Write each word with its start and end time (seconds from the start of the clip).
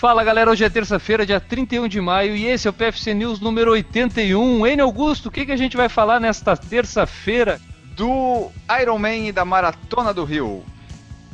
Fala 0.00 0.24
galera, 0.24 0.50
hoje 0.50 0.64
é 0.64 0.70
terça-feira, 0.70 1.26
dia 1.26 1.38
31 1.38 1.86
de 1.86 2.00
maio, 2.00 2.34
e 2.34 2.46
esse 2.46 2.66
é 2.66 2.70
o 2.70 2.72
PFC 2.72 3.12
News 3.12 3.38
número 3.38 3.72
81. 3.72 4.66
N 4.66 4.80
Augusto, 4.80 5.26
o 5.26 5.30
que, 5.30 5.44
que 5.44 5.52
a 5.52 5.56
gente 5.58 5.76
vai 5.76 5.90
falar 5.90 6.18
nesta 6.18 6.56
terça-feira? 6.56 7.60
Do 7.94 8.50
Ironman 8.80 9.28
e 9.28 9.32
da 9.32 9.44
Maratona 9.44 10.14
do 10.14 10.24
Rio. 10.24 10.64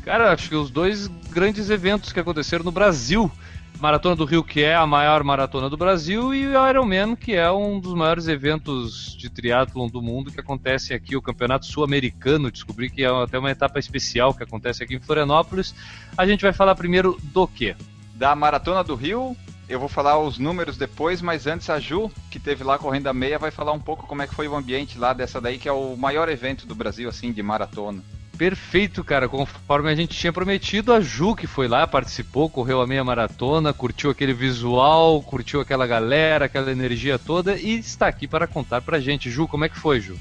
Cara, 0.04 0.32
acho 0.32 0.48
que 0.48 0.56
os 0.56 0.68
dois 0.68 1.06
grandes 1.30 1.70
eventos 1.70 2.12
que 2.12 2.18
aconteceram 2.18 2.64
no 2.64 2.72
Brasil. 2.72 3.30
Maratona 3.78 4.16
do 4.16 4.24
Rio, 4.24 4.42
que 4.42 4.64
é 4.64 4.74
a 4.74 4.84
maior 4.84 5.22
maratona 5.22 5.70
do 5.70 5.76
Brasil, 5.76 6.34
e 6.34 6.48
o 6.48 6.68
Ironman, 6.68 7.14
que 7.14 7.34
é 7.36 7.48
um 7.48 7.78
dos 7.78 7.94
maiores 7.94 8.26
eventos 8.26 9.16
de 9.16 9.30
triatlon 9.30 9.86
do 9.86 10.02
mundo 10.02 10.32
que 10.32 10.40
acontece 10.40 10.92
aqui, 10.92 11.14
o 11.14 11.22
Campeonato 11.22 11.66
Sul-Americano. 11.66 12.50
Descobri 12.50 12.90
que 12.90 13.04
é 13.04 13.22
até 13.22 13.38
uma 13.38 13.52
etapa 13.52 13.78
especial 13.78 14.34
que 14.34 14.42
acontece 14.42 14.82
aqui 14.82 14.96
em 14.96 15.00
Florianópolis. 15.00 15.72
A 16.18 16.26
gente 16.26 16.42
vai 16.42 16.52
falar 16.52 16.74
primeiro 16.74 17.16
do 17.32 17.46
quê? 17.46 17.76
Da 18.16 18.34
Maratona 18.34 18.82
do 18.82 18.94
Rio, 18.94 19.36
eu 19.68 19.78
vou 19.78 19.90
falar 19.90 20.18
os 20.18 20.38
números 20.38 20.78
depois, 20.78 21.20
mas 21.20 21.46
antes 21.46 21.68
a 21.68 21.78
Ju, 21.78 22.10
que 22.30 22.40
teve 22.40 22.64
lá 22.64 22.78
correndo 22.78 23.08
a 23.08 23.12
meia, 23.12 23.38
vai 23.38 23.50
falar 23.50 23.72
um 23.72 23.78
pouco 23.78 24.06
como 24.06 24.22
é 24.22 24.26
que 24.26 24.34
foi 24.34 24.48
o 24.48 24.56
ambiente 24.56 24.98
lá 24.98 25.12
dessa 25.12 25.38
daí, 25.38 25.58
que 25.58 25.68
é 25.68 25.72
o 25.72 25.94
maior 25.98 26.26
evento 26.30 26.66
do 26.66 26.74
Brasil, 26.74 27.10
assim, 27.10 27.30
de 27.30 27.42
maratona. 27.42 28.02
Perfeito, 28.38 29.04
cara. 29.04 29.28
Conforme 29.28 29.90
a 29.90 29.94
gente 29.94 30.16
tinha 30.16 30.32
prometido, 30.32 30.94
a 30.94 31.00
Ju 31.00 31.34
que 31.34 31.46
foi 31.46 31.68
lá, 31.68 31.86
participou, 31.86 32.48
correu 32.48 32.80
a 32.80 32.86
meia 32.86 33.04
maratona, 33.04 33.74
curtiu 33.74 34.10
aquele 34.10 34.32
visual, 34.32 35.22
curtiu 35.22 35.60
aquela 35.60 35.86
galera, 35.86 36.46
aquela 36.46 36.72
energia 36.72 37.18
toda 37.18 37.54
e 37.54 37.78
está 37.78 38.06
aqui 38.06 38.26
para 38.26 38.46
contar 38.46 38.80
pra 38.80 38.98
gente. 38.98 39.30
Ju, 39.30 39.46
como 39.46 39.66
é 39.66 39.68
que 39.68 39.78
foi, 39.78 40.00
Ju? 40.00 40.16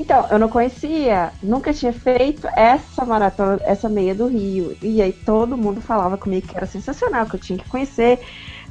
Então, 0.00 0.26
eu 0.30 0.38
não 0.38 0.48
conhecia, 0.48 1.30
nunca 1.42 1.74
tinha 1.74 1.92
feito 1.92 2.48
essa 2.56 3.04
maratona, 3.04 3.60
essa 3.64 3.86
meia 3.86 4.14
do 4.14 4.28
Rio. 4.28 4.74
E 4.80 5.02
aí 5.02 5.12
todo 5.12 5.58
mundo 5.58 5.82
falava 5.82 6.16
comigo 6.16 6.48
que 6.48 6.56
era 6.56 6.64
sensacional, 6.64 7.26
que 7.26 7.36
eu 7.36 7.40
tinha 7.40 7.58
que 7.58 7.68
conhecer. 7.68 8.18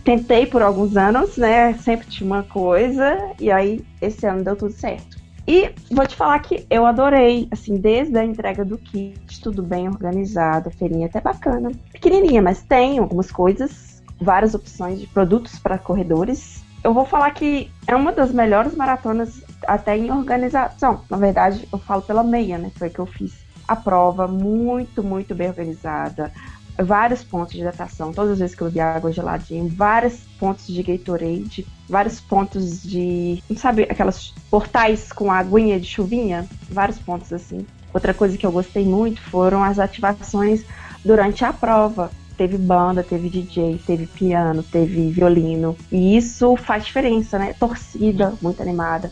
Tentei 0.04 0.48
por 0.48 0.64
alguns 0.64 0.98
anos, 0.98 1.38
né? 1.38 1.74
Sempre 1.74 2.08
tinha 2.08 2.26
uma 2.26 2.42
coisa, 2.42 3.16
e 3.40 3.52
aí 3.52 3.86
esse 4.02 4.26
ano 4.26 4.44
deu 4.44 4.56
tudo 4.56 4.72
certo. 4.74 5.20
E 5.48 5.70
vou 5.92 6.08
te 6.08 6.16
falar 6.16 6.40
que 6.40 6.66
eu 6.68 6.84
adorei, 6.84 7.48
assim, 7.52 7.76
desde 7.76 8.18
a 8.18 8.26
entrega 8.26 8.66
do 8.66 8.80
kit, 8.80 9.40
tudo 9.40 9.62
bem 9.62 9.88
organizado, 9.88 10.70
a 10.70 10.72
feirinha 10.72 11.06
até 11.06 11.22
bacana. 11.22 11.72
Pequenininha, 11.94 12.42
mas 12.42 12.64
tem 12.64 12.98
algumas 12.98 13.32
coisas, 13.32 14.02
várias 14.20 14.56
opções 14.56 15.00
de 15.00 15.06
produtos 15.06 15.60
para 15.60 15.78
corredores. 15.78 16.64
Eu 16.84 16.92
vou 16.92 17.06
falar 17.06 17.30
que 17.32 17.70
é 17.86 17.96
uma 17.96 18.12
das 18.12 18.32
melhores 18.32 18.74
maratonas 18.74 19.44
até 19.68 19.98
em 19.98 20.12
organização. 20.12 21.02
Na 21.10 21.18
verdade, 21.18 21.68
eu 21.72 21.80
falo 21.80 22.02
pela 22.02 22.24
meia, 22.24 22.58
né? 22.58 22.72
Foi 22.76 22.90
que 22.90 23.00
eu 23.00 23.06
fiz 23.06 23.34
a 23.68 23.76
prova 23.76 24.28
muito, 24.28 25.04
muito 25.04 25.36
bem 25.36 25.50
organizada 25.50 26.32
vários 26.84 27.24
pontos 27.24 27.54
de 27.54 27.60
hidratação, 27.60 28.14
todas 28.14 28.32
as 28.32 28.40
vezes 28.40 28.56
que 28.56 28.62
eu 28.62 28.68
bebi 28.68 28.80
água 28.80 29.12
geladinha, 29.12 29.70
vários 29.76 30.20
pontos 30.40 30.68
de 30.68 30.82
Gatorade, 30.82 31.68
vários 31.88 32.20
pontos 32.20 32.82
de, 32.82 33.44
sabe, 33.58 33.84
aquelas 33.84 34.34
portais 34.50 35.12
com 35.12 35.32
aguinha 35.32 35.80
de 35.80 35.88
chuvinha, 35.88 36.48
vários 36.70 36.98
pontos 37.00 37.32
assim. 37.34 37.66
Outra 37.94 38.14
coisa 38.14 38.38
que 38.38 38.46
eu 38.46 38.52
gostei 38.52 38.86
muito 38.86 39.22
foram 39.22 39.64
as 39.64 39.80
ativações 39.80 40.64
durante 41.04 41.44
a 41.44 41.52
prova. 41.52 42.12
Teve 42.38 42.58
banda, 42.58 43.04
teve 43.04 43.30
DJ, 43.30 43.82
teve 43.86 44.08
piano, 44.08 44.64
teve 44.64 45.10
violino. 45.10 45.76
E 45.92 46.16
isso 46.16 46.56
faz 46.56 46.86
diferença, 46.86 47.38
né? 47.38 47.54
Torcida 47.60 48.34
muito 48.42 48.62
animada. 48.62 49.12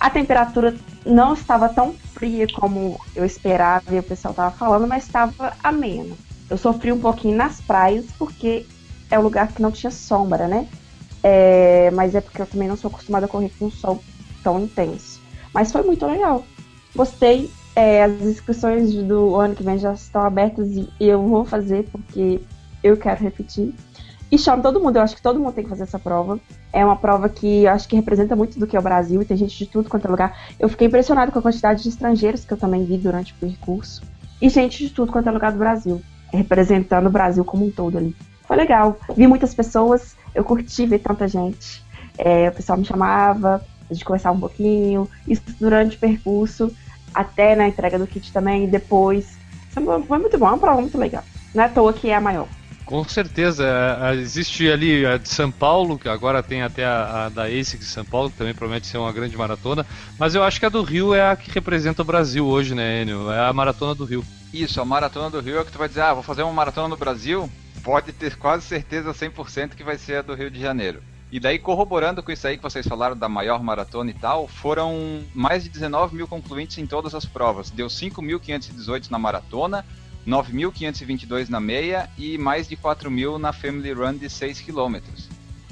A 0.00 0.10
temperatura 0.10 0.76
não 1.04 1.34
estava 1.34 1.68
tão 1.68 1.92
fria 2.14 2.46
como 2.52 3.00
eu 3.16 3.24
esperava 3.24 3.94
e 3.94 3.98
o 3.98 4.02
pessoal 4.02 4.32
estava 4.32 4.56
falando, 4.56 4.86
mas 4.86 5.04
estava 5.04 5.52
amena. 5.62 6.14
Eu 6.48 6.56
sofri 6.56 6.92
um 6.92 7.00
pouquinho 7.00 7.36
nas 7.36 7.60
praias, 7.60 8.06
porque 8.18 8.66
é 9.10 9.18
o 9.18 9.22
lugar 9.22 9.48
que 9.48 9.60
não 9.60 9.72
tinha 9.72 9.90
sombra, 9.90 10.46
né? 10.46 10.68
É, 11.22 11.90
mas 11.92 12.14
é 12.14 12.20
porque 12.20 12.40
eu 12.40 12.46
também 12.46 12.68
não 12.68 12.76
sou 12.76 12.88
acostumada 12.88 13.26
a 13.26 13.28
correr 13.28 13.50
com 13.58 13.66
um 13.66 13.70
sol 13.70 14.02
tão 14.42 14.60
intenso. 14.60 15.20
Mas 15.52 15.72
foi 15.72 15.82
muito 15.82 16.06
legal. 16.06 16.44
Gostei. 16.94 17.50
É, 17.74 18.02
as 18.02 18.22
inscrições 18.22 18.92
do 18.92 19.36
ano 19.36 19.54
que 19.54 19.62
vem 19.62 19.78
já 19.78 19.92
estão 19.92 20.22
abertas 20.22 20.68
e 20.68 20.90
eu 20.98 21.22
vou 21.22 21.44
fazer 21.44 21.88
porque 21.92 22.40
eu 22.82 22.96
quero 22.96 23.22
repetir. 23.22 23.72
E 24.30 24.38
chamo 24.38 24.62
todo 24.62 24.80
mundo, 24.80 24.96
eu 24.96 25.02
acho 25.02 25.16
que 25.16 25.22
todo 25.22 25.40
mundo 25.40 25.54
tem 25.54 25.64
que 25.64 25.70
fazer 25.70 25.84
essa 25.84 25.98
prova. 25.98 26.38
É 26.72 26.84
uma 26.84 26.96
prova 26.96 27.28
que 27.28 27.64
eu 27.64 27.70
acho 27.70 27.88
que 27.88 27.96
representa 27.96 28.36
muito 28.36 28.58
do 28.58 28.66
que 28.66 28.76
é 28.76 28.78
o 28.78 28.82
Brasil 28.82 29.22
e 29.22 29.24
tem 29.24 29.36
gente 29.36 29.56
de 29.56 29.66
tudo 29.66 29.88
quanto 29.88 30.06
é 30.06 30.10
lugar. 30.10 30.38
Eu 30.58 30.68
fiquei 30.68 30.86
impressionada 30.86 31.32
com 31.32 31.38
a 31.38 31.42
quantidade 31.42 31.82
de 31.82 31.88
estrangeiros 31.88 32.44
que 32.44 32.52
eu 32.52 32.58
também 32.58 32.84
vi 32.84 32.98
durante 32.98 33.32
o 33.32 33.36
percurso. 33.36 34.02
E 34.40 34.48
gente 34.48 34.86
de 34.86 34.90
tudo 34.90 35.10
quanto 35.10 35.28
é 35.28 35.32
lugar 35.32 35.52
do 35.52 35.58
Brasil 35.58 36.02
representando 36.32 37.06
o 37.06 37.10
Brasil 37.10 37.44
como 37.44 37.66
um 37.66 37.70
todo 37.70 37.98
ali. 37.98 38.14
Foi 38.46 38.56
legal. 38.56 38.98
Vi 39.14 39.26
muitas 39.26 39.54
pessoas, 39.54 40.16
eu 40.34 40.44
curti 40.44 40.86
ver 40.86 41.00
tanta 41.00 41.28
gente. 41.28 41.82
É, 42.16 42.48
o 42.48 42.52
pessoal 42.52 42.78
me 42.78 42.84
chamava, 42.84 43.64
a 43.88 43.94
gente 43.94 44.04
conversava 44.04 44.36
um 44.36 44.40
pouquinho, 44.40 45.08
isso 45.26 45.42
durante 45.60 45.96
o 45.96 46.00
percurso, 46.00 46.74
até 47.14 47.54
na 47.54 47.68
entrega 47.68 47.98
do 47.98 48.06
kit 48.06 48.32
também, 48.32 48.64
e 48.64 48.66
depois. 48.66 49.38
Foi 49.70 50.18
muito 50.18 50.38
bom, 50.38 50.46
é 50.46 50.50
uma 50.50 50.58
prova 50.58 50.80
muito 50.80 50.98
legal. 50.98 51.22
Não 51.54 51.62
é 51.62 51.66
à 51.66 51.68
toa 51.68 51.92
que 51.92 52.10
é 52.10 52.14
a 52.14 52.20
maior. 52.20 52.48
Com 52.88 53.04
certeza. 53.04 53.66
É, 53.66 54.12
é, 54.12 54.14
existe 54.14 54.66
ali 54.70 55.04
a 55.04 55.18
de 55.18 55.28
São 55.28 55.50
Paulo, 55.50 55.98
que 55.98 56.08
agora 56.08 56.42
tem 56.42 56.62
até 56.62 56.86
a, 56.86 57.26
a 57.26 57.28
da 57.28 57.44
ASICS 57.44 57.80
de 57.80 57.84
São 57.84 58.04
Paulo, 58.04 58.30
que 58.30 58.38
também 58.38 58.54
promete 58.54 58.86
ser 58.86 58.96
uma 58.96 59.12
grande 59.12 59.36
maratona. 59.36 59.86
Mas 60.18 60.34
eu 60.34 60.42
acho 60.42 60.58
que 60.58 60.64
a 60.64 60.70
do 60.70 60.82
Rio 60.82 61.12
é 61.12 61.30
a 61.30 61.36
que 61.36 61.50
representa 61.50 62.00
o 62.00 62.04
Brasil 62.04 62.46
hoje, 62.46 62.74
né, 62.74 63.02
Enio? 63.02 63.30
É 63.30 63.46
a 63.46 63.52
maratona 63.52 63.94
do 63.94 64.06
Rio. 64.06 64.24
Isso, 64.54 64.80
a 64.80 64.86
maratona 64.86 65.28
do 65.28 65.38
Rio 65.38 65.60
é 65.60 65.64
que 65.64 65.70
tu 65.70 65.76
vai 65.76 65.86
dizer, 65.86 66.00
ah, 66.00 66.14
vou 66.14 66.22
fazer 66.22 66.42
uma 66.42 66.52
maratona 66.52 66.88
no 66.88 66.96
Brasil. 66.96 67.50
Pode 67.84 68.10
ter 68.10 68.36
quase 68.36 68.64
certeza 68.64 69.12
100% 69.12 69.74
que 69.74 69.84
vai 69.84 69.98
ser 69.98 70.16
a 70.16 70.22
do 70.22 70.34
Rio 70.34 70.50
de 70.50 70.58
Janeiro. 70.58 71.02
E 71.30 71.38
daí, 71.38 71.58
corroborando 71.58 72.22
com 72.22 72.32
isso 72.32 72.46
aí 72.46 72.56
que 72.56 72.62
vocês 72.62 72.86
falaram 72.86 73.14
da 73.14 73.28
maior 73.28 73.62
maratona 73.62 74.10
e 74.10 74.14
tal, 74.14 74.48
foram 74.48 75.22
mais 75.34 75.62
de 75.62 75.68
19 75.68 76.16
mil 76.16 76.26
concluintes 76.26 76.78
em 76.78 76.86
todas 76.86 77.14
as 77.14 77.26
provas. 77.26 77.68
Deu 77.68 77.88
5.518 77.88 79.10
na 79.10 79.18
maratona, 79.18 79.84
9.522 80.28 81.48
na 81.48 81.58
meia 81.58 82.10
e 82.18 82.36
mais 82.36 82.68
de 82.68 82.76
4 82.76 83.10
mil 83.10 83.38
na 83.38 83.50
Family 83.50 83.92
Run 83.92 84.18
de 84.18 84.28
6 84.28 84.60
km. 84.60 84.98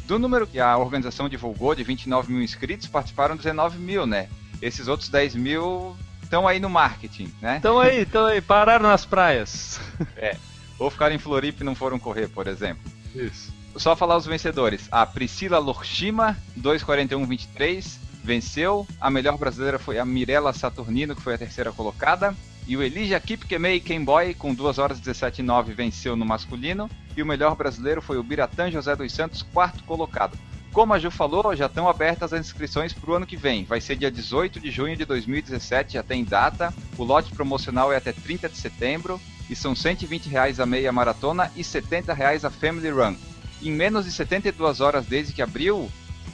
Do 0.06 0.19
número 0.19 0.47
que 0.47 0.59
a 0.59 0.78
organização 0.78 1.28
divulgou 1.28 1.75
de 1.75 1.84
29 1.84 2.33
mil 2.33 2.43
inscritos, 2.43 2.87
participaram 2.87 3.37
19 3.37 3.77
mil, 3.78 4.06
né? 4.06 4.28
Esses 4.62 4.89
outros 4.89 5.11
10 5.11 5.34
mil 5.34 5.94
estão 6.22 6.49
aí 6.49 6.59
no 6.59 6.71
marketing, 6.71 7.31
né? 7.43 7.56
Estão 7.56 7.78
aí, 7.78 8.03
estão 8.03 8.25
aí, 8.25 8.41
pararam 8.41 8.89
nas 8.89 9.05
praias. 9.05 9.78
É. 10.17 10.37
Ou 10.78 10.91
ficaram 10.91 11.15
em 11.15 11.19
Floripa 11.19 11.62
e 11.62 11.67
não 11.67 11.75
foram 11.75 11.99
correr, 11.99 12.28
por 12.28 12.47
exemplo. 12.47 12.91
Isso. 13.15 13.53
Só 13.77 13.97
falar 13.97 14.17
os 14.17 14.27
vencedores. 14.27 14.88
A 14.91 15.05
Priscila 15.06 15.59
Lorshima, 15.59 16.37
2:41:23, 16.59 17.99
venceu. 18.23 18.87
A 19.00 19.11
melhor 19.11 19.38
brasileira 19.38 19.78
foi 19.78 19.99
a 19.99 20.05
Mirella 20.05 20.53
Saturnino, 20.53 21.17
que 21.17 21.23
foi 21.23 21.34
a 21.34 21.38
terceira 21.38 21.73
colocada. 21.73 22.34
E 22.66 22.77
o 22.77 22.82
Elijah 22.82 23.21
Kipkemei 23.21 23.78
Kenboy, 23.78 24.34
com 24.34 24.53
2 24.53 24.78
horas 24.78 24.99
17 24.99 25.41
9, 25.41 25.72
venceu 25.72 26.16
no 26.16 26.27
masculino. 26.27 26.91
E 27.16 27.22
o 27.22 27.27
melhor 27.27 27.54
brasileiro 27.54 28.03
foi 28.03 28.19
o 28.19 28.22
Biratã 28.22 28.71
José 28.71 28.97
dos 28.97 29.12
Santos, 29.12 29.43
quarto 29.43 29.84
colocado. 29.84 30.37
Como 30.72 30.93
a 30.93 30.99
Ju 30.99 31.10
falou, 31.10 31.55
já 31.55 31.66
estão 31.66 31.88
abertas 31.88 32.32
as 32.32 32.41
inscrições 32.41 32.93
para 32.93 33.10
o 33.10 33.15
ano 33.15 33.26
que 33.26 33.37
vem. 33.37 33.65
Vai 33.65 33.81
ser 33.81 33.97
dia 33.97 34.10
18 34.10 34.60
de 34.60 34.71
junho 34.71 34.97
de 34.97 35.05
2017, 35.05 35.94
já 35.94 36.03
tem 36.03 36.25
data. 36.25 36.75
O 36.99 37.05
lote 37.05 37.31
promocional 37.32 37.93
é 37.93 37.97
até 37.97 38.12
30 38.12 38.49
de 38.49 38.56
setembro 38.56 39.21
e 39.49 39.55
são 39.55 39.75
120 39.75 40.28
reais 40.28 40.59
a 40.59 40.66
meia 40.66 40.93
maratona 40.93 41.50
e 41.56 41.62
70 41.62 42.12
reais 42.12 42.44
a 42.44 42.50
Family 42.50 42.91
Run. 42.91 43.15
Em 43.62 43.71
menos 43.71 44.05
de 44.05 44.12
72 44.12 44.81
horas 44.81 45.06
desde 45.06 45.32
que 45.32 45.41
abriu, 45.41 45.91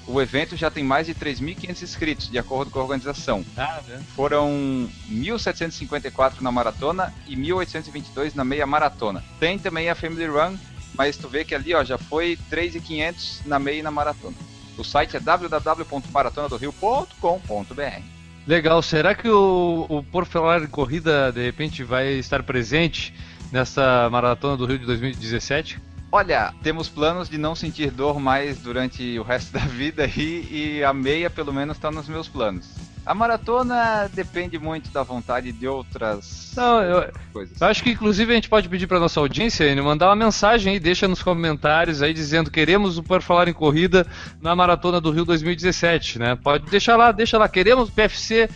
o 0.07 0.21
evento 0.21 0.57
já 0.57 0.71
tem 0.71 0.85
mais 0.85 1.07
de 1.07 1.15
3.500 1.15 1.83
inscritos, 1.83 2.31
de 2.31 2.39
acordo 2.39 2.71
com 2.71 2.79
a 2.79 2.83
organização. 2.83 3.43
Ah? 3.57 3.81
Foram 4.15 4.89
1.754 5.11 6.41
na 6.41 6.51
maratona 6.51 7.15
e 7.27 7.37
1.822 7.37 8.35
na 8.35 8.45
meia 8.45 8.67
maratona. 8.67 9.25
Tem 9.39 9.59
também 9.59 9.89
a 9.89 9.95
Family 9.95 10.27
Run, 10.27 10.59
mas 10.95 11.17
tu 11.17 11.29
vê 11.29 11.45
que 11.45 11.55
ali 11.55 11.73
ó, 11.75 11.85
já 11.85 11.99
foi 11.99 12.39
3.500 12.51 13.47
na 13.47 13.59
meia 13.59 13.81
e 13.81 13.83
na 13.83 13.91
maratona. 13.91 14.37
O 14.77 14.85
site 14.85 15.17
é 15.17 15.21
www.maratonadorio.com.br. 15.21 18.03
Legal, 18.47 18.83
será 18.83 19.15
que 19.15 19.29
o, 19.29 19.87
o 19.89 20.03
Por 20.03 20.27
Falar 20.27 20.63
em 20.63 20.67
Corrida 20.67 21.31
de 21.31 21.45
repente 21.45 21.85
vai 21.85 22.15
estar 22.15 22.43
presente 22.43 23.15
nessa 23.53 24.09
maratona 24.11 24.57
do 24.57 24.67
Rio 24.67 24.79
de 24.79 24.87
2017? 24.87 25.79
Olha, 26.15 26.53
temos 26.63 26.91
planos 26.91 27.27
de 27.27 27.39
não 27.39 27.55
sentir 27.55 27.91
dor 27.91 28.21
mais 28.21 28.59
durante 28.59 29.19
o 29.19 29.23
resto 29.23 29.51
da 29.51 29.61
vida 29.61 30.05
e, 30.07 30.77
e 30.79 30.85
a 30.85 30.93
meia 30.93 31.31
pelo 31.31 31.55
menos 31.55 31.75
está 31.79 31.91
nos 31.91 32.07
meus 32.07 32.29
planos. 32.29 32.69
A 33.05 33.15
maratona 33.15 34.09
depende 34.13 34.59
muito 34.59 34.91
da 34.91 35.03
vontade 35.03 35.51
de 35.51 35.67
outras 35.67 36.53
Não, 36.55 36.83
eu, 36.83 37.13
coisas. 37.33 37.61
Eu 37.61 37.67
acho 37.67 37.83
que 37.83 37.91
inclusive 37.91 38.31
a 38.31 38.35
gente 38.35 38.49
pode 38.49 38.69
pedir 38.69 38.87
para 38.87 39.01
nossa 39.01 39.19
audiência 39.19 39.75
mandar 39.83 40.09
uma 40.11 40.15
mensagem 40.15 40.75
aí, 40.75 40.79
deixa 40.79 41.09
nos 41.09 41.23
comentários 41.23 42.03
aí 42.03 42.13
dizendo 42.13 42.51
queremos 42.51 42.99
o 42.99 43.03
Por 43.03 43.23
Falar 43.23 43.49
em 43.49 43.53
Corrida 43.55 44.07
na 44.41 44.55
Maratona 44.55 45.01
do 45.01 45.11
Rio 45.11 45.25
2017, 45.25 46.19
né? 46.19 46.37
Pode 46.37 46.71
deixar 46.71 46.97
lá, 46.97 47.11
deixa 47.11 47.39
lá, 47.39 47.49
queremos 47.49 47.89
o 47.89 47.93
PFC 47.93 48.51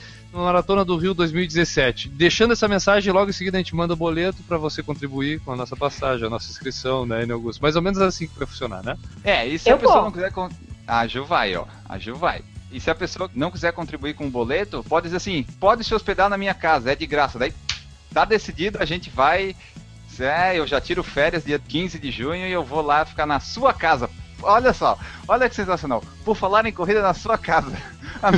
Maratona 0.45 0.85
do 0.85 0.97
Rio 0.97 1.15
2017. 1.15 2.09
Deixando 2.09 2.53
essa 2.53 2.69
mensagem, 2.69 3.13
logo 3.13 3.31
em 3.31 3.33
seguida 3.33 3.57
a 3.57 3.61
gente 3.61 3.75
manda 3.75 3.95
o 3.95 3.97
boleto 3.97 4.43
para 4.45 4.59
você 4.59 4.83
contribuir 4.83 5.41
com 5.41 5.53
a 5.53 5.57
nossa 5.57 5.77
passagem, 5.77 6.27
a 6.27 6.31
nossa 6.31 6.51
inscrição, 6.51 7.07
né, 7.07 7.27
Augusto? 7.31 7.61
Mais 7.61 7.77
ou 7.77 7.83
menos 7.83 8.01
assim 8.01 8.27
que 8.27 8.39
vai 8.39 8.47
funcionar, 8.47 8.83
né? 8.83 8.97
É, 9.25 9.47
e 9.47 9.59
se 9.59 9.69
Eu 9.69 9.77
a 9.77 9.79
pessoa 9.79 9.95
vou. 9.97 10.05
não 10.05 10.13
quiser. 10.13 10.33
A 10.87 11.07
Ju 11.07 11.25
vai, 11.25 11.57
ó. 11.57 11.65
A 11.89 11.99
Ju 11.99 12.15
vai. 12.15 12.43
E 12.71 12.81
se 12.81 12.91
a 12.91 12.95
pessoa 12.95 13.31
não 13.35 13.51
quiser 13.51 13.73
contribuir 13.73 14.15
com 14.15 14.27
o 14.27 14.31
boleto, 14.31 14.85
pode 14.89 15.05
dizer 15.05 15.17
assim: 15.17 15.45
pode 15.59 15.85
se 15.85 15.95
hospedar 15.95 16.29
na 16.29 16.37
minha 16.37 16.55
casa, 16.55 16.93
é 16.93 16.95
de 16.95 17.07
graça. 17.07 17.39
Daí 17.39 17.53
tá 18.13 18.25
decidido, 18.25 18.79
a 18.81 18.85
gente 18.85 19.11
vai. 19.11 19.55
É, 20.19 20.59
eu 20.59 20.67
já 20.67 20.81
tiro 20.81 21.03
férias 21.03 21.45
dia 21.45 21.59
15 21.59 21.99
de 21.99 22.11
junho 22.11 22.47
e 22.47 22.51
eu 22.53 22.65
vou 22.65 22.81
lá 22.81 23.05
ficar 23.05 23.27
na 23.27 23.39
sua 23.39 23.75
casa. 23.75 24.09
Olha 24.43 24.73
só, 24.73 24.99
olha 25.27 25.49
que 25.49 25.55
sensacional. 25.55 26.03
Por 26.25 26.37
falar 26.37 26.65
em 26.67 26.73
corrida 26.73 27.03
na 27.03 27.15
sua 27.15 27.37
casa. 27.37 27.73
A 28.23 28.31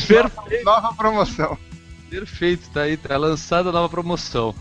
nova 0.65 0.95
promoção. 0.95 1.57
Perfeito, 2.11 2.71
tá 2.71 2.83
aí, 2.83 2.97
tá 2.97 3.17
lançada 3.17 3.69
a 3.69 3.73
nova 3.73 3.89
promoção. 3.89 4.55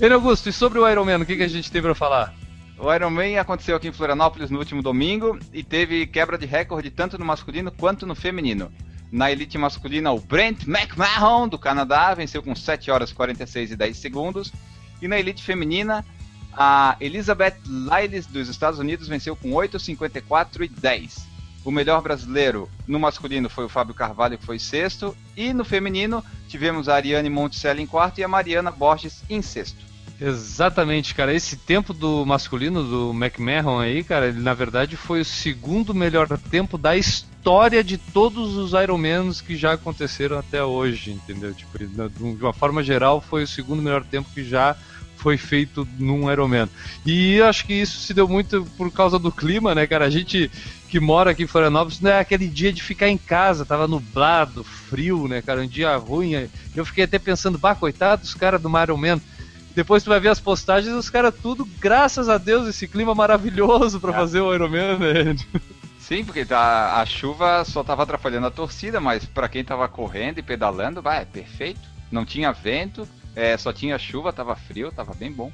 Ele 0.00 0.14
Augusto, 0.14 0.48
e 0.48 0.52
sobre 0.52 0.78
o 0.78 0.88
Ironman, 0.88 1.22
o 1.22 1.26
que, 1.26 1.36
que 1.36 1.42
a 1.42 1.48
gente 1.48 1.70
tem 1.70 1.80
para 1.80 1.94
falar? 1.94 2.34
O 2.78 2.92
Ironman 2.92 3.38
aconteceu 3.38 3.76
aqui 3.76 3.88
em 3.88 3.92
Florianópolis 3.92 4.50
no 4.50 4.58
último 4.58 4.82
domingo 4.82 5.38
e 5.52 5.62
teve 5.62 6.06
quebra 6.06 6.36
de 6.36 6.46
recorde 6.46 6.90
tanto 6.90 7.16
no 7.16 7.24
masculino 7.24 7.70
quanto 7.70 8.06
no 8.06 8.14
feminino. 8.14 8.72
Na 9.10 9.30
elite 9.30 9.56
masculina, 9.58 10.10
o 10.10 10.18
Brent 10.18 10.66
McMahon, 10.66 11.46
do 11.46 11.58
Canadá, 11.58 12.14
venceu 12.14 12.42
com 12.42 12.54
7 12.54 12.90
horas 12.90 13.12
46 13.12 13.72
e 13.72 13.76
10 13.76 13.96
segundos. 13.96 14.52
E 15.00 15.06
na 15.06 15.18
elite 15.18 15.42
feminina, 15.42 16.04
a 16.52 16.96
Elizabeth 17.00 17.56
Lyles, 17.66 18.26
dos 18.26 18.48
Estados 18.48 18.78
Unidos, 18.78 19.08
venceu 19.08 19.36
com 19.36 19.50
8,54 19.50 20.62
e 20.62 20.68
10. 20.68 21.31
O 21.64 21.70
melhor 21.70 22.02
brasileiro 22.02 22.68
no 22.86 22.98
masculino 22.98 23.48
foi 23.48 23.64
o 23.64 23.68
Fábio 23.68 23.94
Carvalho, 23.94 24.36
que 24.36 24.44
foi 24.44 24.58
sexto. 24.58 25.16
E 25.36 25.52
no 25.52 25.64
feminino, 25.64 26.24
tivemos 26.48 26.88
a 26.88 26.94
Ariane 26.94 27.30
Monticelli 27.30 27.82
em 27.82 27.86
quarto 27.86 28.18
e 28.18 28.24
a 28.24 28.28
Mariana 28.28 28.70
Borges 28.70 29.22
em 29.30 29.40
sexto. 29.40 29.92
Exatamente, 30.20 31.14
cara. 31.14 31.34
Esse 31.34 31.56
tempo 31.56 31.92
do 31.92 32.24
masculino 32.24 32.84
do 32.84 33.10
McMahon 33.10 33.80
aí, 33.80 34.04
cara, 34.04 34.28
ele 34.28 34.40
na 34.40 34.54
verdade 34.54 34.96
foi 34.96 35.20
o 35.20 35.24
segundo 35.24 35.92
melhor 35.92 36.28
tempo 36.38 36.78
da 36.78 36.96
história 36.96 37.82
de 37.82 37.98
todos 37.98 38.56
os 38.56 38.72
Ironmans 38.72 39.40
que 39.40 39.56
já 39.56 39.72
aconteceram 39.72 40.38
até 40.38 40.62
hoje, 40.62 41.10
entendeu? 41.10 41.52
Tipo, 41.52 41.76
de 41.76 42.42
uma 42.44 42.52
forma 42.52 42.84
geral, 42.84 43.20
foi 43.20 43.42
o 43.42 43.48
segundo 43.48 43.82
melhor 43.82 44.04
tempo 44.04 44.28
que 44.32 44.44
já 44.44 44.76
foi 45.22 45.36
feito 45.36 45.86
num 45.98 46.30
Ironman. 46.30 46.68
E 47.06 47.40
acho 47.40 47.64
que 47.64 47.74
isso 47.74 48.00
se 48.00 48.12
deu 48.12 48.26
muito 48.26 48.66
por 48.76 48.90
causa 48.90 49.18
do 49.18 49.30
clima, 49.30 49.74
né, 49.74 49.86
cara? 49.86 50.04
A 50.04 50.10
gente 50.10 50.50
que 50.88 50.98
mora 50.98 51.30
aqui 51.30 51.44
em 51.44 51.46
Florianópolis 51.46 52.00
não 52.00 52.10
é 52.10 52.18
aquele 52.18 52.48
dia 52.48 52.72
de 52.72 52.82
ficar 52.82 53.08
em 53.08 53.16
casa, 53.16 53.64
tava 53.64 53.88
nublado, 53.88 54.64
frio, 54.64 55.28
né, 55.28 55.40
cara? 55.40 55.62
Um 55.62 55.66
dia 55.66 55.96
ruim. 55.96 56.48
Eu 56.74 56.84
fiquei 56.84 57.04
até 57.04 57.18
pensando, 57.18 57.56
bah, 57.56 57.74
coitado 57.74 58.22
dos 58.22 58.34
caras 58.34 58.60
do 58.60 58.68
Ironman. 58.82 59.20
Depois 59.74 60.02
tu 60.02 60.10
vai 60.10 60.20
ver 60.20 60.28
as 60.28 60.40
postagens, 60.40 60.92
os 60.92 61.08
caras 61.08 61.32
tudo, 61.40 61.66
graças 61.78 62.28
a 62.28 62.36
Deus, 62.36 62.68
esse 62.68 62.86
clima 62.86 63.14
maravilhoso 63.14 64.00
para 64.00 64.10
é. 64.10 64.14
fazer 64.14 64.40
o 64.40 64.52
Ironman, 64.52 64.98
né? 64.98 65.36
Sim, 65.98 66.24
porque 66.24 66.44
tá, 66.44 67.00
a 67.00 67.06
chuva 67.06 67.64
só 67.64 67.82
tava 67.82 68.02
atrapalhando 68.02 68.48
a 68.48 68.50
torcida, 68.50 69.00
mas 69.00 69.24
para 69.24 69.48
quem 69.48 69.64
tava 69.64 69.88
correndo 69.88 70.38
e 70.38 70.42
pedalando, 70.42 71.00
vai, 71.00 71.22
é 71.22 71.24
perfeito. 71.24 71.80
Não 72.10 72.26
tinha 72.26 72.52
vento, 72.52 73.08
é, 73.34 73.56
só 73.56 73.72
tinha 73.72 73.98
chuva, 73.98 74.32
tava 74.32 74.54
frio, 74.54 74.92
tava 74.92 75.14
bem 75.14 75.32
bom. 75.32 75.50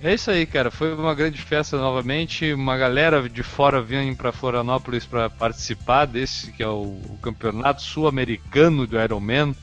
É 0.00 0.14
isso 0.14 0.30
aí, 0.30 0.46
cara. 0.46 0.70
Foi 0.70 0.94
uma 0.94 1.14
grande 1.14 1.40
festa 1.40 1.76
novamente. 1.76 2.52
Uma 2.52 2.76
galera 2.76 3.28
de 3.28 3.42
fora 3.42 3.82
vinha 3.82 4.14
para 4.14 4.30
Florianópolis 4.30 5.04
para 5.04 5.28
participar 5.28 6.06
desse 6.06 6.52
que 6.52 6.62
é 6.62 6.68
o, 6.68 7.00
o 7.08 7.18
Campeonato 7.20 7.82
Sul-Americano 7.82 8.86
do 8.86 9.00
Ironman, 9.00 9.54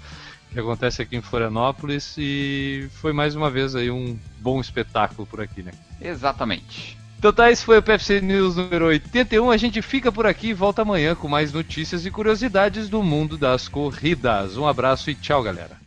que 0.51 0.59
acontece 0.59 1.01
aqui 1.01 1.15
em 1.15 1.21
Florianópolis. 1.21 2.15
E 2.17 2.89
foi 2.95 3.13
mais 3.13 3.33
uma 3.33 3.50
vez 3.50 3.75
aí 3.75 3.89
um 3.89 4.19
bom 4.39 4.59
espetáculo 4.59 5.25
por 5.25 5.39
aqui, 5.39 5.63
né? 5.63 5.71
Exatamente. 6.01 6.97
Então 7.18 7.31
tá, 7.31 7.50
esse 7.50 7.63
foi 7.63 7.77
o 7.77 7.81
PFC 7.81 8.19
News 8.19 8.57
número 8.57 8.88
81. 8.88 9.50
A 9.50 9.57
gente 9.57 9.81
fica 9.81 10.11
por 10.11 10.27
aqui 10.27 10.50
e 10.50 10.53
volta 10.53 10.81
amanhã 10.81 11.15
com 11.15 11.29
mais 11.29 11.53
notícias 11.53 12.06
e 12.06 12.11
curiosidades 12.11 12.89
do 12.89 13.01
mundo 13.01 13.38
das 13.38 13.69
corridas. 13.69 14.57
Um 14.57 14.68
abraço 14.68 15.09
e 15.09 15.15
tchau, 15.15 15.41
galera. 15.41 15.84